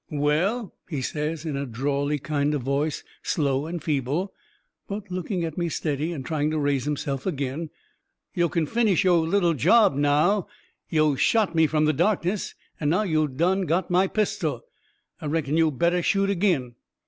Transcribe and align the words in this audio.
"Well," 0.09 0.73
he 0.89 1.03
says, 1.03 1.45
in 1.45 1.55
a 1.55 1.67
drawly 1.67 2.17
kind 2.17 2.55
of 2.55 2.63
voice, 2.63 3.03
slow 3.21 3.67
and 3.67 3.83
feeble, 3.83 4.33
but 4.87 5.11
looking 5.11 5.43
at 5.43 5.59
me 5.59 5.69
steady 5.69 6.11
and 6.11 6.25
trying 6.25 6.49
to 6.49 6.57
raise 6.57 6.85
himself 6.85 7.27
agin, 7.27 7.69
"yo' 8.33 8.49
can 8.49 8.65
finish 8.65 9.03
yo' 9.03 9.19
little 9.19 9.53
job 9.53 9.93
now 9.95 10.47
yo' 10.89 11.13
shot 11.13 11.53
me 11.53 11.67
from 11.67 11.85
the 11.85 11.93
darkness, 11.93 12.55
and 12.79 12.89
now 12.89 13.03
yo' 13.03 13.27
done 13.27 13.67
got 13.67 13.91
my 13.91 14.07
pistol. 14.07 14.63
I 15.21 15.27
reckon 15.27 15.55
yo' 15.55 15.69
better 15.69 16.01
shoot 16.01 16.31
AGIN." 16.31 16.73